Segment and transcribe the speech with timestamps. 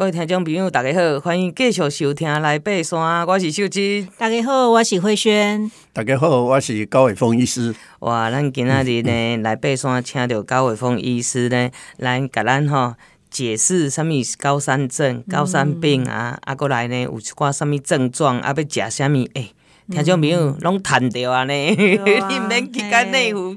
[0.00, 3.26] 各位听众朋友，大家好，欢迎继续收听来爬山。
[3.26, 7.74] 我是秀芝，大家好，我是慧萱，大家好，我是高伟峰医师。
[7.98, 11.68] 哇，咱今仔日呢 来爬山，请到高伟峰医师呢
[11.98, 12.94] 来甲咱吼
[13.30, 19.16] 解释什物是高山症、高山病啊，啊，过来呢有一寡什物症状，啊，要食什物？
[19.34, 19.54] 诶、欸。
[19.90, 23.56] 听众朋友拢谈着安尼， 你免去干内湖，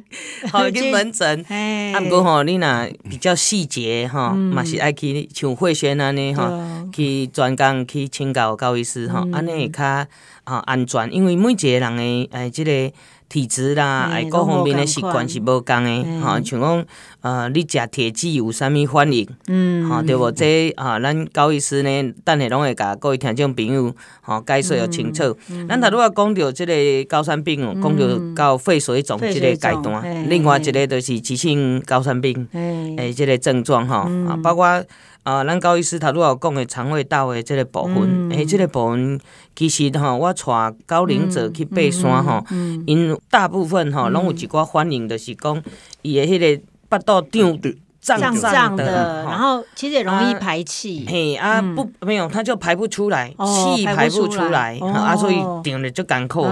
[0.52, 1.46] 吼去门诊。
[1.48, 6.50] 啊，毋过吼，你若比较细节吼，嘛是爱去像慧轩安尼吼，
[6.92, 10.06] 去专工去请教高医师吼，安尼会较
[10.46, 12.92] 吼安全，因为每一个人诶诶，即个。
[13.30, 16.86] 体质啦，哎，各方面的习惯是无共诶，吼，像讲，
[17.22, 19.28] 呃，你食铁剂有啥物反应？
[19.48, 20.32] 嗯，吼，对无？
[20.32, 25.36] 这啊，咱高医师呢，等下拢会甲各位听众朋友，吼，解说要清楚。
[25.68, 26.74] 咱头拄仔讲到即个
[27.10, 34.84] 高山病哦，讲到到肺水肿即个阶段，另外一个就是急性高山病，诶，即个症状吼，啊，包括。
[35.24, 39.18] 啊，咱高医师头拄仔有讲的肠胃道的即个部分，诶、嗯，这、欸、个部分
[39.56, 42.44] 其实吼，我带高龄者去爬山吼，
[42.86, 45.62] 因、大部分吼拢有一寡反应，就是讲
[46.02, 51.06] 伊的迄个腹肚胀的胀胀的，然后其实也容易排气。
[51.08, 53.34] 嘿啊，不，没有，他就排不出来，
[53.76, 56.50] 气排不出来，啊，所以顶着就艰苦的。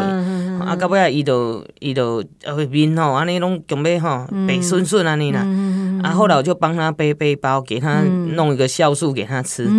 [0.65, 5.41] 啊，到尾啊，伊就伊就呃面吼，安尼拢强要吼白顺顺安尼啦。
[6.03, 8.01] 啊，后来我就帮他背背包，给他
[8.35, 9.69] 弄一个酵素给他吃，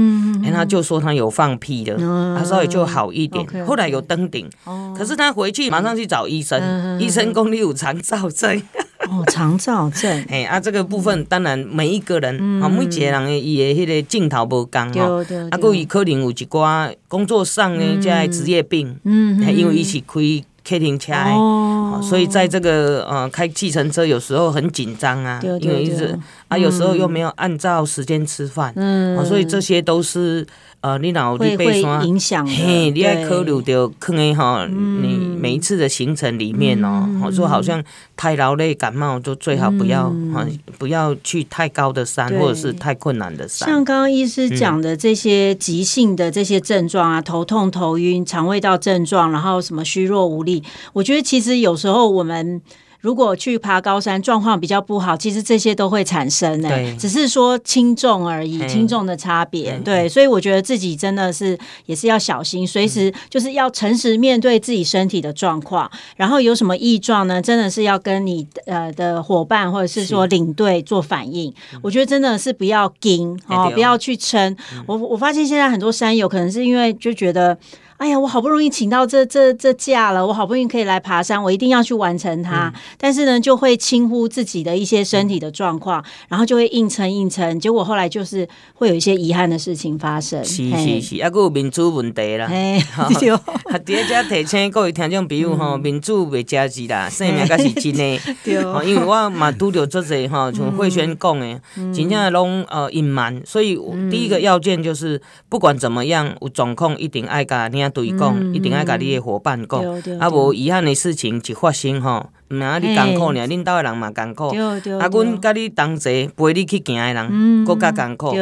[0.45, 1.97] 哎，他就说他有放屁的，
[2.37, 3.47] 他稍微就好一点。
[3.67, 4.49] 后来有登顶，
[4.97, 8.63] 可是他回去马上去找医生，医生讲你有肠燥症。
[9.11, 10.11] 哦，肠燥症。
[10.31, 20.21] 哎，啊，这个部分当然每一个人啊，每一个人的伊的迄个镜头不共吼，啊，佮伊可能有一寡工作上的这职业病，嗯，因为伊是开。
[20.65, 26.19] 开停车，哦，所以在这个呃开计程车有时候很紧张啊，因为一直
[26.49, 30.47] 啊有时候又没有按照时间吃饭，嗯，所以这些都是
[30.83, 37.83] 呃你脑力背酸影响，嘿，你要考虑到可能哈，你每一次的行程里面哦，说好像
[38.17, 40.45] 太劳累感冒就最好不要啊，
[40.79, 43.69] 不要去太高的山或者是太困难的山。
[43.69, 50.65] 像刚刚医师讲的这些急性的这些症状啊，头痛、头晕、肠胃道症状，然后什么虚弱无力。
[50.93, 52.61] 我觉得其实有时候我们
[53.03, 59.77] 如果去爬高山，状况比较不好，其实这些都会产生哎，只是说轻重而已，轻重的差别。
[59.85, 71.53] 对，所以我觉得自己真的是也是要小心，随时就是要诚实面对自己身体的状况，然后有什么异状呢，真的是要跟你呃的伙伴或者是说领队做反应。
[71.83, 74.57] 我觉得真的是不要惊哦，不要去撑。
[74.87, 77.59] 我我发现现在很多山友可能是因为就觉得。
[78.03, 82.67] 哎呀，我好不容易请到这这这假了，我好不容易可以来爬山，我一定要去完成它。
[82.67, 90.45] 嗯、但是呢，就会轻忽自己的一些身体的状况，嗯、然后就会硬撑硬撑，结果后来就是会有一些遗憾的事情发生。
[90.45, 92.47] 是是是，啊，还有民主问题啦。
[92.47, 92.83] 哎，
[93.21, 93.31] 对。
[93.71, 98.19] 啊，第一只提醒各位听众朋友吼，民主袂加值啦，生命才是真的。
[98.43, 98.55] 对。
[98.85, 101.61] 因为我嘛拄着这些吼，像慧轩讲的，
[101.95, 103.79] 真正拢呃隐瞒，所以
[104.11, 109.81] 第一个要件就是，不管怎么样，有状况一定爱甲对讲，一定爱甲你的伙伴讲，
[110.19, 118.33] 啊无遗憾的事情一发生吼，毋免你艰苦尔，恁兜的人嘛艰苦，啊，阮甲你同齐陪你去行的人，更较艰苦。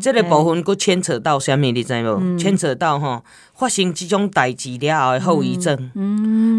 [0.00, 2.38] 即个部分佫牵扯到啥物，你知无？
[2.38, 3.22] 牵扯到吼
[3.54, 5.76] 发生即种代志了后的后遗症。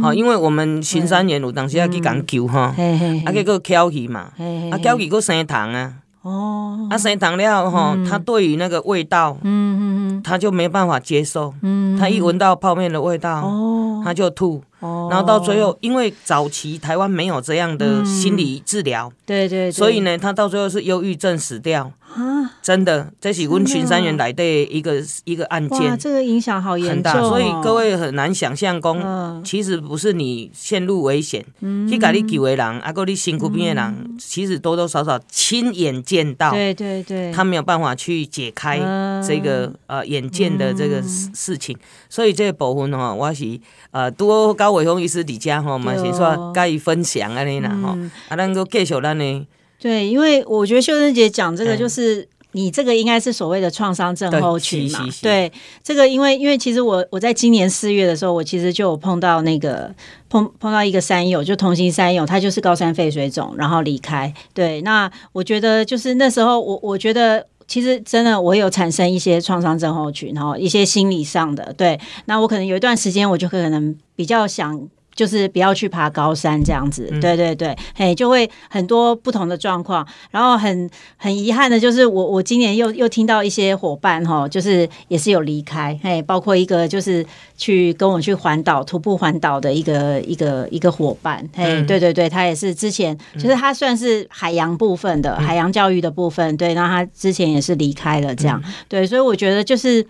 [0.01, 4.31] 好，因为我们巡山员有当时要去讲救吼，啊，结果翘去嘛，
[4.71, 5.93] 啊，翘去佫生虫啊。
[6.21, 21.91] 哦，啊，生糖了吼，他对于那个味道，嗯嗯他就没办法接受，嗯，他一闻到泡面的味道，哦，他就吐，哦，然后到最后，因为早期台湾没有这样的心理治疗，对对，所以呢，他到最后是忧郁症死掉。
[22.13, 31.41] 啊，真的，这是阮巡山员来的一个一个案件，这个影响好严重，很大，所以各位很难想象，讲其实不是你陷入危险，
[31.89, 38.79] 去甲你救的人，啊，个你辛苦边的人，其实多多少少亲眼见到，对对对，他没有办法去解开
[39.25, 41.77] 这个呃眼见的这个事事情，
[42.09, 43.57] 所以这个部分哈，我是
[43.91, 47.97] 呃多高伟峰医师底下哈，嘛是说甲伊分享安尼啦哈，
[48.29, 49.47] 啊，咱个继续咱呢。
[49.79, 54.99] 对，因为我觉得秀珍姐讲这个，就是你这个应该是所谓的创伤症候群嘛。
[55.21, 55.51] 对，对，
[55.81, 59.91] 这个因为因为其实我我在今年四月的时候，我其实就有碰到那个
[60.29, 64.31] 碰碰到一个山友，就同行山友，他就是高山肺水肿，然后离开。
[64.53, 71.71] 对，那我觉得就是那时候我我觉得其实真的我有产生一些创伤症候群，然后一些心理上的。
[71.77, 74.89] 对，那我可能有一段时间我就可能比较想。
[75.21, 77.07] 就是不要去爬高山这样子。
[77.11, 80.03] 嗯、对对对，嘿，就会很多不同的状况。
[80.31, 87.23] 然后很很遗憾的就是我，我我今年又又听到一些伙伴哈，就是也是有离开，嘿，包括一个就是
[87.55, 100.03] 去跟我去环岛徒步环岛的一个一个一个伙伴，嘿，嗯、对对对，他也是之前就是他算是海洋部分的、嗯、海洋教育的部分，对，那他之前也是离开了这样，嗯、对，所以我觉得就是。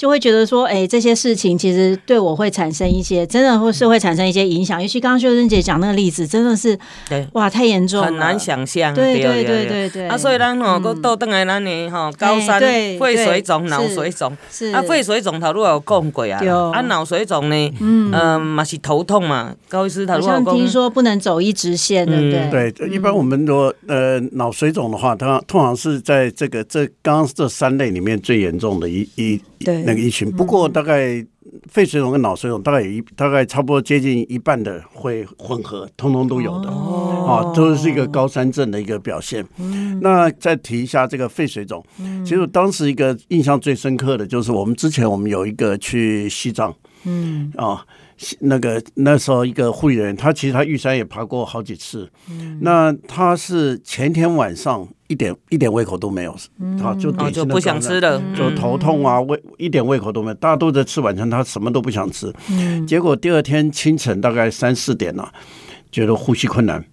[0.00, 4.80] 就会觉得说，哎，这些事情其实对我会产生一些，真的会是会产生一些影响。
[4.80, 6.74] 尤其刚刚秀珍姐讲那个例子，真的是，
[7.06, 8.94] 对，哇，太严重了，很难想象。
[8.94, 10.08] 对对对对对。
[10.08, 16.40] 啊，所以咱吼，搁倒转来咱呢，吼，高山肺水肿、脑水肿，是啊，肺水肿头路有讲过啊，
[16.72, 19.54] 啊，脑水肿呢，嗯，嘛是头痛嘛。
[19.68, 22.72] 高医师他好像听说不能走一直线，对不对？
[22.72, 29.38] 对，一般我们说，呃，脑水肿的话，它通常是在这个这刚刚这三类里面最严重的一一。
[29.62, 31.24] 对那个一群，不过大概
[31.68, 36.68] 肺水肿跟脑水肿大概有一大概差不多接近一半的会混合，通通都有的。
[36.68, 39.44] 哦，都是一个高山症的一个表现。
[40.00, 41.84] 那再提一下这个肺水肿，
[42.24, 47.52] 其实当时一个印象最深刻的就是我们之前我们有一个去西藏，嗯。
[47.56, 47.84] 啊。
[48.40, 52.06] 那个那时候一个护理人员，他其实他玉山也爬过好几次。
[52.30, 56.30] 嗯，那他是前天晚上一点一点胃口都没有，
[56.80, 62.32] 啊，就就不想吃了，就头痛啊，胃一点胃口都没有，大家都在吃晚餐，他什么都不想吃。
[62.48, 65.28] 嗯，结果第二天清晨大概三四点了，
[65.90, 66.84] 觉得呼吸困难，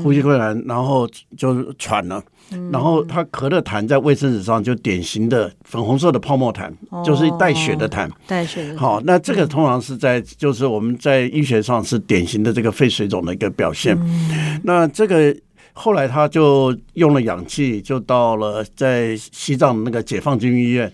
[0.00, 2.22] 呼吸困难，然后就喘了。
[2.70, 6.70] 然后他咳的痰在卫生纸上就典型的粉红色的泡沫痰，
[7.04, 8.08] 就是带血的痰。
[8.24, 8.78] 带血的。
[8.78, 13.98] 好，那这个通常是在就是我们在医学上是典型的这个肺水肿的一个表现。
[14.62, 15.36] 那这个
[15.78, 20.90] 后来他就用了氧气，就到了在西藏那个解放军医院。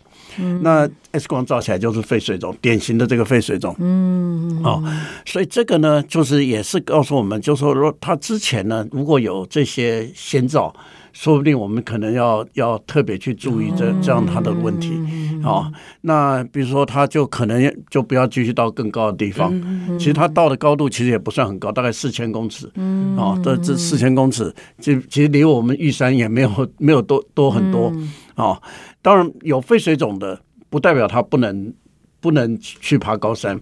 [0.61, 3.77] 那 X 光照起来就是肺水肿，典型的这个肺水肿。
[3.79, 4.61] 嗯。
[4.65, 4.83] 哦，
[5.25, 10.75] 所以这个呢，就是也是告诉我们，就是说他之前呢，如果有这些先兆。
[11.15, 14.99] 说不定我们可能要要特别去注意这这样他的问题，
[15.43, 15.71] 好，
[16.03, 19.53] 那比如说他就可能就不要继续到更高的地方，
[19.99, 22.71] 其实他到的高度其实也不算很高，大概四千公尺，
[23.17, 27.93] 哦，这这四千公尺，其其实离我们玉山也没有 没有多多很多，
[28.37, 28.63] 哦，
[29.03, 30.41] 当然有肺水肿的
[30.71, 31.73] 不代表他不能
[32.21, 33.61] 不能去爬高山，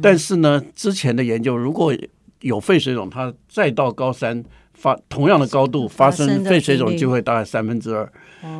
[0.00, 1.94] 但是呢，之前的研究如果
[2.40, 4.44] 有肺水肿，他再到高山。
[4.82, 8.12] 发同样的高度发生肺水肿机会大概三分之二，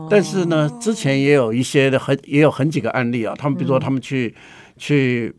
[0.09, 4.33] 但是呢，之前也有一些的很也有很几个案例啊，他们比如说他们去
[4.77, 5.35] 去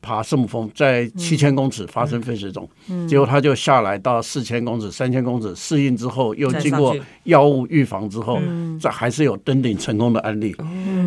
[0.00, 2.66] 爬圣母峰，在七千公尺发生肺水肿，
[3.06, 8.40] 结果他就下来到四千公尺、三千公尺适应之后，又经过药物预防之后，
[8.80, 10.56] 这还是有登顶成功的案例，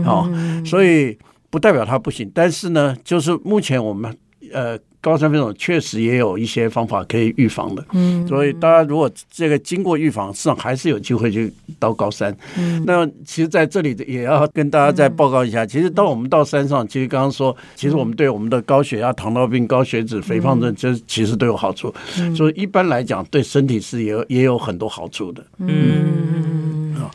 [0.04, 0.30] 好，
[0.64, 1.18] 所以
[1.50, 4.16] 不代表他不行，但是呢，就是目前我们
[4.54, 4.78] 呃。
[5.06, 12.36] 高山肺肿确实也有一些方法可以预防的，嗯，所以大家如果这个经过预防，实际上还是有机会去到高山。
[12.58, 21.94] 嗯，那其实在这里也要跟大家再报告一下，其实当我们到山上，其实刚刚说，其实我们对我们的高血压、糖尿病、高血脂、肥胖症，这其实都有好处。
[22.36, 25.46] 所以一般来讲，对身体是也有也有很多好处的。
[25.60, 27.12] 嗯，好，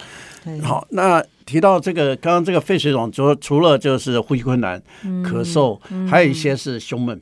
[0.62, 4.81] 好，那提到这个刚刚这个肺水肿，除除了就是呼吸困难、
[5.25, 5.76] 咳嗽，
[6.08, 7.20] 还有一些是胸闷。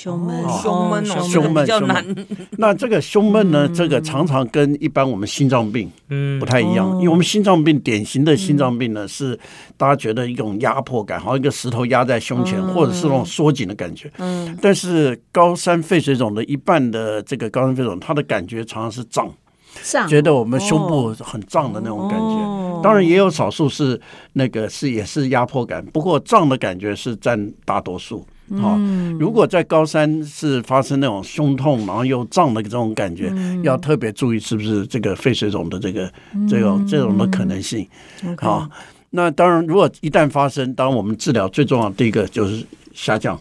[0.00, 2.26] 胸闷，胸闷，胸闷，胸闷。
[2.56, 3.68] 那这个胸闷呢？
[3.74, 5.90] 这个常常跟一般我们心脏病
[6.38, 9.36] 不太一样，因为我们心脏病典型的心脏病呢，是
[9.76, 14.08] 大家觉得一种压迫感，好像一个石头压在胸前，或者是那种缩紧的感觉。
[14.18, 14.56] 嗯。
[14.62, 19.28] 但是高山肺水肿的一半的这个高山肺肿，它的感觉常常是胀，
[20.08, 22.80] 觉得我们胸部很胀的那种感觉。
[22.84, 24.00] 当然也有少数是
[24.34, 28.24] 那个是也是压迫感，不过胀的感觉是占大多数。
[28.56, 28.78] 好，
[29.18, 33.30] 如果在高山是发生那种胸痛，然后又胀的这种感觉，
[33.62, 36.10] 要特别注意是不是这个肺水肿的这个
[36.48, 37.86] 这种这种的可能性。
[38.38, 38.66] 好，
[39.10, 42.64] 那当然，如果一旦发生，当我们治疗最重要的第一个就是
[42.94, 43.38] 下降。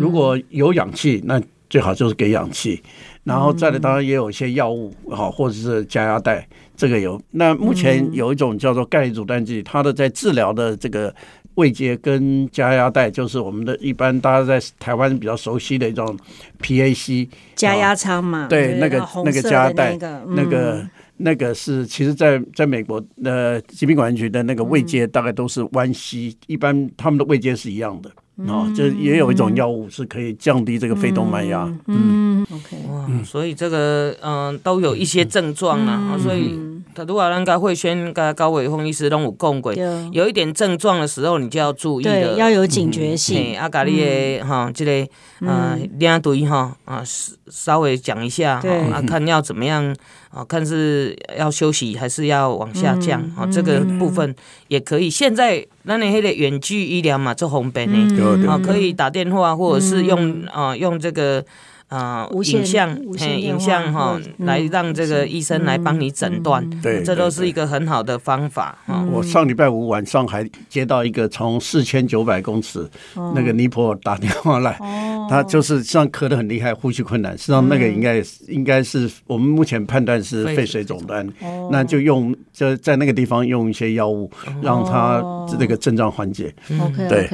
[0.00, 2.80] 如果有氧气，那最好就是给氧气，
[3.24, 7.20] 然后再来当然也有一些药物，好，或者是加压带，这个有。
[7.32, 11.14] 那目前有一种叫做钙离子阻断剂，它的在治疗的这个。
[11.56, 16.16] 位阶跟加压带，就是我们的一般大家在台湾比较熟悉的一种
[16.62, 18.46] PAC 加压舱嘛。
[18.48, 19.98] 对，那个那个加压带，
[20.28, 20.86] 那个
[21.16, 28.10] 那个是，其实在在美国的疾病管理局的那个位阶大概都是 1C，一般他们的位阶是一样的
[28.52, 31.66] 啊，就也有一种药物是可以降低这个肺动脉压。
[31.86, 36.58] 嗯，OK，哇，所以这个嗯都有一些症状啊，所以。
[36.96, 39.74] 他如果咱甲慧轩、甲高伟峰医师拢有讲过，
[40.12, 43.54] 有一点症状的时候，你就要注意了，对，要有警觉性。
[43.58, 45.06] 啊，甲你的哈，这个
[45.46, 47.02] 呃领队哈啊，
[47.50, 49.94] 稍微讲一下，啊，看要怎么样
[50.30, 54.34] 啊，看是要休息还是要往下降啊，这个部分
[54.68, 55.10] 也可以。
[55.10, 61.44] 现在咱的迄个远距医疗嘛，做方便的，啊，可以打电话或者是用啊用这个。
[61.88, 69.06] 啊，影像，嘿，影像哈，来让这个医生来帮你诊断，对，这都是一个很好的方法哈。
[69.12, 72.88] 我上礼拜五晚上还接到一个从四千九百公尺
[73.34, 74.76] 那个尼泊尔打电话来，
[75.30, 81.24] 他就是像咳得很厉害，呼吸困难，实际上那个应该应该是我们目前判断是肺水肿的，
[81.70, 84.28] 那就用就在那个地方用一些药物
[84.60, 86.52] 让他这个症状缓解。
[87.08, 87.28] 对，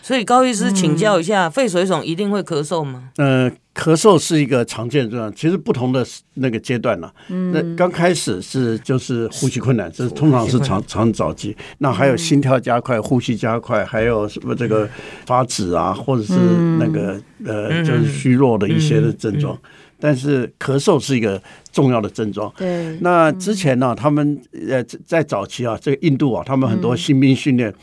[0.00, 3.10] 所以高医师请教一下，肺水肿一定会咳嗽吗？
[3.18, 3.54] 嗯。
[3.74, 7.14] 咳嗽是一个常见症状，其实不同的那个阶段呢、啊。
[7.28, 11.56] 嗯，那刚开始是就是呼吸困难，这通常是常常早期。
[11.78, 14.88] 那还有心跳加快、呼吸加快，还有什么这个
[15.26, 16.34] 发紫啊，或者是
[16.78, 19.58] 那个呃，就是虚弱的一些的症状。
[19.98, 21.42] 但是咳嗽是一个
[21.74, 22.50] 重要的症状。
[22.56, 27.74] 对，那之前呢、啊，他们呃在早期啊，这个印度啊，他们很多新兵训练，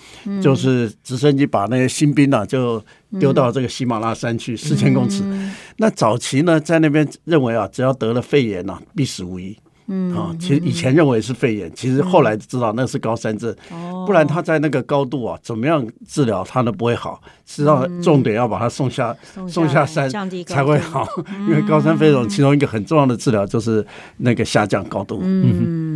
[0.42, 2.82] 就是直升机把那些新兵啊就
[3.20, 5.22] 丢到这个喜马拉雅山去四千公尺。
[5.76, 9.58] 那早期呢，在那边认为啊，只要得了肺炎啊，必死无疑。
[9.92, 13.54] 嗯啊，其实以前认为是肺炎，其实后来知道那是高山症，
[14.08, 17.22] 不然他在那个高度啊，怎么样治疗他都不会好。
[17.46, 19.14] 实际上重点要把他送下
[19.50, 20.10] 送下山
[20.46, 21.06] 才会好，
[21.50, 23.86] 因为高山肺肿其中一个很重要的治疗就是
[24.18, 25.20] 那个下降高度。
[25.22, 25.91] 嗯，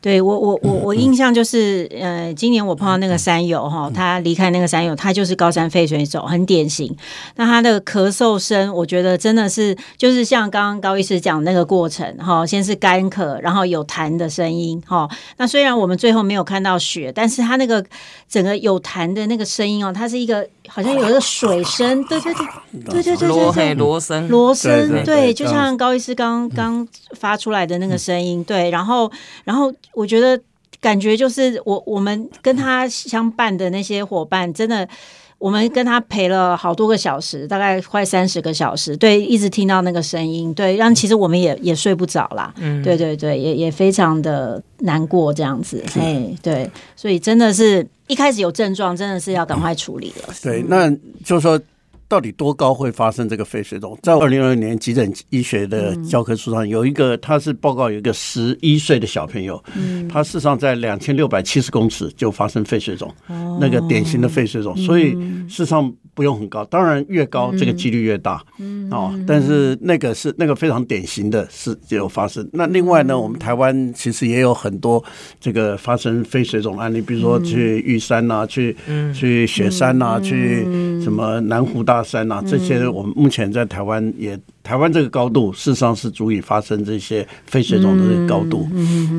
[0.00, 6.94] 对我我我我印象就是，呃，今年我碰到那个山友哈，他离开那个山友，他就是高山肺水肿，很典型。
[7.36, 13.34] 那他的咳嗽声，我觉得真的是就是像刚刚高医师讲那个过程哈，先是干咳。
[13.44, 17.84] 然后有痰的声音，哈，那虽然我们最后没有看到血，但是他那个
[18.28, 22.46] 整个有痰的那个声音哦，它是一个好像有一个水声，对对对，
[22.84, 29.10] 对对对对，螺声，螺声，对，就像高医师刚刚发出来的那个声音，对，然后
[29.44, 30.40] 然后我觉得
[30.80, 34.88] 感觉就是我我们跟他相伴的那些伙伴，真的。
[35.36, 50.32] 我们跟他陪了好多个小时，大概快三十个小时，对，一直听到那个声音，对，让其实我们也也睡不着啦，嗯，对对对，也也非常的难过这样子，哎，对，所以真的是一开始有症状，真的是要赶快处理了。
[50.40, 50.88] 对，那
[51.22, 51.60] 就是说。
[52.08, 53.98] 到底多高会发生这个肺水肿？
[54.02, 59.62] 在二零二零年急诊医学的教科书上有一个，他是报告有一个十一岁的小朋友，
[60.08, 63.12] 他事实上在两千六百七十公尺就发生肺水肿，
[63.60, 65.12] 那个典型的肺水肿，所以
[65.48, 68.42] 事实上不用很高，当然越高这个几率越大，
[68.90, 72.48] 哦，但是那个是那个非常典型的事有发生。
[72.52, 75.02] 那另外呢，我们台湾其实也有很多
[75.40, 78.76] 这个发生非水肿案例，比如说去玉山呐，去
[79.12, 80.62] 去雪山呐，去
[81.02, 88.66] 什么南湖大山呐，这些我们目前在台湾也，台湾这个高度事实上是足以发生这些肺水肿的这个高度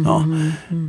[0.04, 0.28] 啊。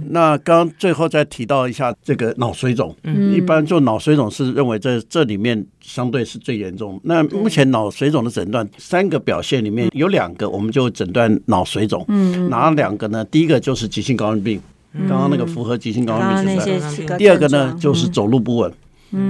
[0.08, 2.96] 那刚刚最后再提到一下这个脑水肿，
[3.34, 6.98] 一般做脑水肿是认为这这里面相对是最严重。
[7.04, 12.04] 那目前脑水肿的诊断三个表现里面有两个，我们就诊断脑水肿。
[12.48, 13.22] 哪两个呢？
[13.26, 14.58] 第一个就是急性高原病，
[15.06, 16.58] 刚刚那个符合急性高原病
[16.90, 18.72] 是第二个呢就是走路不稳。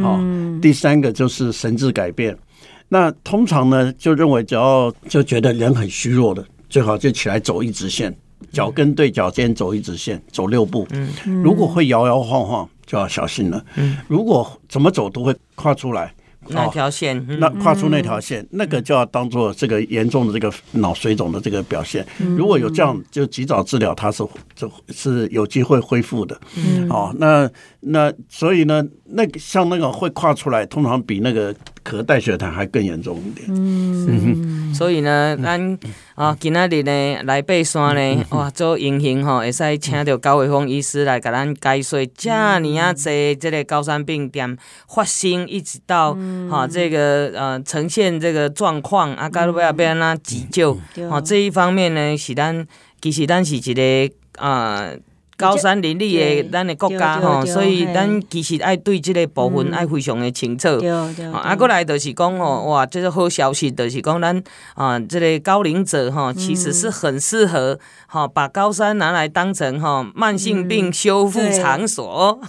[0.03, 0.21] 好，
[0.63, 2.37] 第三个就是神志改变。
[2.89, 8.17] 那通常呢，就认为只要就觉得人很虚弱的，最好就起来走一直线，
[8.53, 10.87] 脚跟对脚尖走一直线，走六步。
[11.43, 13.65] 如果会摇摇晃晃，就要小心了。
[14.09, 16.13] 如果怎么走都会跨出来。
[16.49, 22.07] 那条线，那跨出那条线，那个就要当做这个严重的这个脑水肿的这个表现。
[22.37, 24.25] 如果有这样，就及早治疗，它是
[24.55, 26.41] 就是有机会恢复的。
[26.89, 27.51] 哦，那
[27.81, 31.53] 那所以呢，那个像那个会跨出来，通常比那个
[31.87, 33.47] 咳带血糖还更严重一点。
[33.49, 35.79] 嗯，所以呢，咱
[36.17, 44.57] 啊今仔日呢来爬山呢，哇，做英雄吼，会使请到高伟峰医师来甲咱解说，这尔啊济这个高山病点
[44.89, 46.19] 发生，一直到。
[46.51, 50.77] 哈，这个呃，呈现这个状况啊，该要要安怎急救？
[51.09, 52.67] 吼，这一方面呢，是咱
[53.01, 53.83] 其实咱是一个
[54.39, 54.81] 啊。
[54.81, 54.97] 呃
[55.37, 60.69] 高山林立的咱的国家吼，所以咱其实爱对这个部分爱非常的清楚。
[61.33, 64.43] 啊，过来就是讲吼，哇，这个好消息就是讲咱
[64.75, 72.41] 啊，这个高龄者吼，其实是很适合哈，把高山拿来当成哈慢性病修复场所。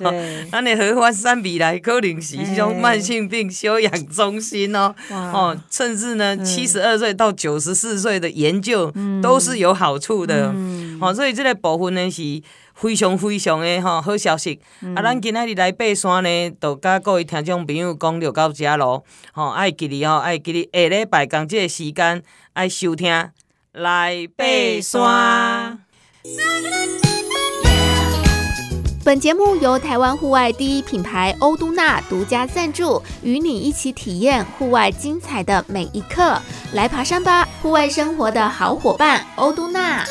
[0.50, 4.96] 咱的合欢山未来可能是一种慢性病休养中心哦。
[5.12, 10.53] 哦，甚至呢，七十二岁到九十四岁的研究都是有好处的。
[11.01, 12.41] 吼，所以这个部分呢是
[12.80, 14.62] 非常非常的吼好消息。
[14.82, 19.04] 嗯、啊，咱今仔日来爬山呢，就甲各位听众朋友讲就到这咯。
[19.34, 22.22] 吼，爱记哩吼，爱记哩下礼拜同这个时间
[22.54, 23.32] 爱收听
[23.72, 24.46] 来爬
[24.80, 25.80] 山。
[29.04, 36.40] 本节目由台湾户外第一品牌欧都娜独家赞助，与你一起体验户外精彩的每一刻。
[36.74, 40.06] 来爬山吧，户外生活的好伙伴，欧都纳。